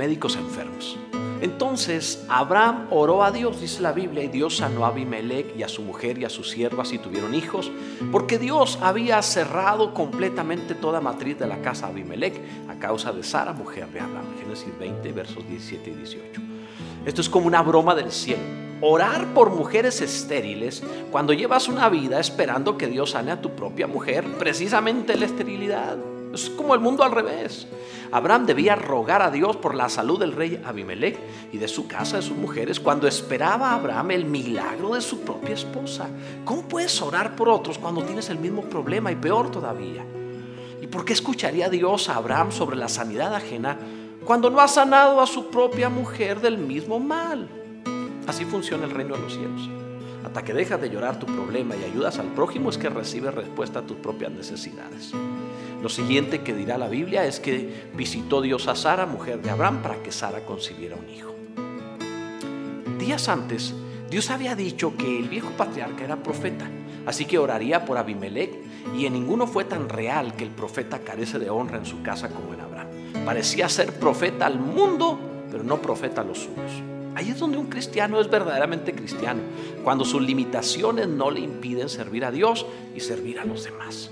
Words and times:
médicos 0.00 0.36
enfermos. 0.36 0.96
Entonces 1.42 2.24
Abraham 2.30 2.86
oró 2.90 3.22
a 3.22 3.30
Dios, 3.30 3.60
dice 3.60 3.82
la 3.82 3.92
Biblia, 3.92 4.24
y 4.24 4.28
Dios 4.28 4.56
sanó 4.56 4.86
a 4.86 4.88
Abimelech 4.88 5.54
y 5.58 5.62
a 5.62 5.68
su 5.68 5.82
mujer 5.82 6.16
y 6.16 6.24
a 6.24 6.30
sus 6.30 6.48
siervas 6.48 6.94
y 6.94 6.98
tuvieron 6.98 7.34
hijos, 7.34 7.70
porque 8.10 8.38
Dios 8.38 8.78
había 8.80 9.20
cerrado 9.20 9.92
completamente 9.92 10.74
toda 10.74 11.02
matriz 11.02 11.38
de 11.38 11.46
la 11.46 11.60
casa 11.60 11.86
de 11.86 11.92
Abimelech 11.92 12.40
a 12.70 12.78
causa 12.78 13.12
de 13.12 13.22
Sara, 13.22 13.52
mujer 13.52 13.88
de 13.88 14.00
Abraham. 14.00 14.24
Génesis 14.40 14.72
20, 14.78 15.12
versos 15.12 15.46
17 15.46 15.90
y 15.90 15.94
18. 15.94 16.40
Esto 17.04 17.20
es 17.20 17.28
como 17.28 17.46
una 17.46 17.60
broma 17.60 17.94
del 17.94 18.10
cielo. 18.10 18.42
Orar 18.80 19.34
por 19.34 19.50
mujeres 19.50 20.00
estériles 20.00 20.82
cuando 21.10 21.34
llevas 21.34 21.68
una 21.68 21.90
vida 21.90 22.20
esperando 22.20 22.78
que 22.78 22.86
Dios 22.86 23.10
sane 23.10 23.32
a 23.32 23.42
tu 23.42 23.50
propia 23.50 23.86
mujer, 23.86 24.24
precisamente 24.38 25.14
la 25.18 25.26
esterilidad. 25.26 25.98
Es 26.32 26.50
como 26.50 26.74
el 26.74 26.80
mundo 26.80 27.02
al 27.02 27.12
revés. 27.12 27.66
Abraham 28.12 28.46
debía 28.46 28.74
rogar 28.74 29.22
a 29.22 29.30
Dios 29.30 29.56
por 29.56 29.74
la 29.74 29.88
salud 29.88 30.18
del 30.18 30.32
rey 30.32 30.60
Abimelech 30.64 31.18
y 31.52 31.58
de 31.58 31.68
su 31.68 31.86
casa, 31.86 32.16
de 32.16 32.22
sus 32.22 32.36
mujeres, 32.36 32.80
cuando 32.80 33.06
esperaba 33.06 33.70
a 33.70 33.74
Abraham 33.74 34.12
el 34.12 34.24
milagro 34.24 34.94
de 34.94 35.00
su 35.00 35.20
propia 35.20 35.54
esposa. 35.54 36.08
¿Cómo 36.44 36.62
puedes 36.62 37.00
orar 37.02 37.36
por 37.36 37.48
otros 37.48 37.78
cuando 37.78 38.02
tienes 38.02 38.28
el 38.30 38.38
mismo 38.38 38.62
problema 38.62 39.12
y 39.12 39.16
peor 39.16 39.50
todavía? 39.50 40.04
¿Y 40.80 40.86
por 40.86 41.04
qué 41.04 41.12
escucharía 41.12 41.68
Dios 41.68 42.08
a 42.08 42.16
Abraham 42.16 42.50
sobre 42.52 42.76
la 42.76 42.88
sanidad 42.88 43.34
ajena 43.34 43.78
cuando 44.24 44.50
no 44.50 44.60
ha 44.60 44.68
sanado 44.68 45.20
a 45.20 45.26
su 45.26 45.50
propia 45.50 45.88
mujer 45.88 46.40
del 46.40 46.58
mismo 46.58 46.98
mal? 46.98 47.48
Así 48.26 48.44
funciona 48.44 48.84
el 48.84 48.90
reino 48.90 49.16
de 49.16 49.22
los 49.22 49.34
cielos. 49.34 49.68
Hasta 50.24 50.42
que 50.42 50.52
dejas 50.52 50.80
de 50.80 50.90
llorar 50.90 51.18
tu 51.18 51.26
problema 51.26 51.74
y 51.76 51.84
ayudas 51.84 52.18
al 52.18 52.28
prójimo 52.28 52.70
es 52.70 52.78
que 52.78 52.88
recibes 52.88 53.34
respuesta 53.34 53.80
a 53.80 53.82
tus 53.82 53.96
propias 53.96 54.30
necesidades. 54.32 55.12
Lo 55.82 55.88
siguiente 55.88 56.42
que 56.42 56.54
dirá 56.54 56.76
la 56.76 56.88
Biblia 56.88 57.24
es 57.24 57.40
que 57.40 57.88
visitó 57.94 58.42
Dios 58.42 58.68
a 58.68 58.74
Sara, 58.74 59.06
mujer 59.06 59.40
de 59.40 59.50
Abraham, 59.50 59.82
para 59.82 60.02
que 60.02 60.12
Sara 60.12 60.44
concibiera 60.44 60.96
un 60.96 61.08
hijo. 61.08 61.34
Días 62.98 63.28
antes, 63.28 63.74
Dios 64.10 64.28
había 64.30 64.54
dicho 64.54 64.96
que 64.98 65.18
el 65.18 65.28
viejo 65.28 65.50
patriarca 65.56 66.04
era 66.04 66.22
profeta, 66.22 66.68
así 67.06 67.24
que 67.24 67.38
oraría 67.38 67.86
por 67.86 67.96
Abimelech 67.96 68.50
y 68.94 69.06
en 69.06 69.14
ninguno 69.14 69.46
fue 69.46 69.64
tan 69.64 69.88
real 69.88 70.34
que 70.34 70.44
el 70.44 70.50
profeta 70.50 70.98
carece 70.98 71.38
de 71.38 71.48
honra 71.48 71.78
en 71.78 71.86
su 71.86 72.02
casa 72.02 72.28
como 72.28 72.52
en 72.52 72.60
Abraham. 72.60 72.88
Parecía 73.24 73.68
ser 73.68 73.94
profeta 73.94 74.46
al 74.46 74.58
mundo, 74.58 75.18
pero 75.50 75.64
no 75.64 75.80
profeta 75.80 76.20
a 76.20 76.24
los 76.24 76.40
suyos. 76.40 76.82
Ahí 77.14 77.30
es 77.30 77.38
donde 77.38 77.58
un 77.58 77.66
cristiano 77.66 78.20
es 78.20 78.28
verdaderamente 78.28 78.92
cristiano, 78.92 79.40
cuando 79.82 80.04
sus 80.04 80.20
limitaciones 80.20 81.08
no 81.08 81.30
le 81.30 81.40
impiden 81.40 81.88
servir 81.88 82.24
a 82.24 82.30
Dios 82.30 82.66
y 82.94 83.00
servir 83.00 83.38
a 83.40 83.44
los 83.44 83.64
demás. 83.64 84.10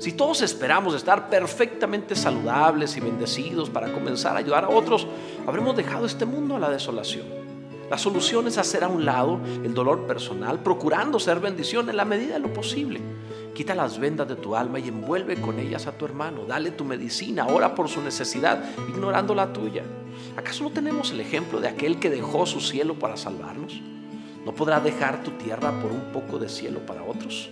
Si 0.00 0.12
todos 0.12 0.40
esperamos 0.40 0.94
estar 0.94 1.28
perfectamente 1.28 2.16
saludables 2.16 2.96
y 2.96 3.00
bendecidos 3.00 3.68
para 3.68 3.92
comenzar 3.92 4.34
a 4.34 4.38
ayudar 4.38 4.64
a 4.64 4.70
otros, 4.70 5.06
habremos 5.46 5.76
dejado 5.76 6.06
este 6.06 6.24
mundo 6.24 6.56
a 6.56 6.58
la 6.58 6.70
desolación. 6.70 7.26
La 7.90 7.98
solución 7.98 8.46
es 8.46 8.56
hacer 8.56 8.82
a 8.82 8.88
un 8.88 9.04
lado 9.04 9.42
el 9.62 9.74
dolor 9.74 10.06
personal, 10.06 10.60
procurando 10.60 11.20
ser 11.20 11.38
bendición 11.38 11.90
en 11.90 11.98
la 11.98 12.06
medida 12.06 12.32
de 12.32 12.38
lo 12.38 12.50
posible. 12.50 12.98
Quita 13.54 13.74
las 13.74 13.98
vendas 13.98 14.26
de 14.26 14.36
tu 14.36 14.56
alma 14.56 14.78
y 14.78 14.88
envuelve 14.88 15.38
con 15.38 15.58
ellas 15.58 15.86
a 15.86 15.92
tu 15.92 16.06
hermano. 16.06 16.46
Dale 16.48 16.70
tu 16.70 16.86
medicina, 16.86 17.46
ora 17.48 17.74
por 17.74 17.90
su 17.90 18.00
necesidad, 18.00 18.64
ignorando 18.88 19.34
la 19.34 19.52
tuya. 19.52 19.82
¿Acaso 20.34 20.64
no 20.64 20.70
tenemos 20.70 21.10
el 21.10 21.20
ejemplo 21.20 21.60
de 21.60 21.68
aquel 21.68 22.00
que 22.00 22.08
dejó 22.08 22.46
su 22.46 22.62
cielo 22.62 22.98
para 22.98 23.18
salvarnos? 23.18 23.78
¿No 24.46 24.54
podrás 24.54 24.82
dejar 24.82 25.22
tu 25.22 25.32
tierra 25.32 25.78
por 25.82 25.92
un 25.92 26.10
poco 26.10 26.38
de 26.38 26.48
cielo 26.48 26.80
para 26.86 27.02
otros? 27.02 27.50